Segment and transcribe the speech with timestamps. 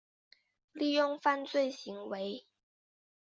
[0.71, 2.47] 利用犯罪行为